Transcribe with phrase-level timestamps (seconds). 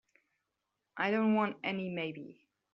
[0.97, 2.47] I don't want any maybe.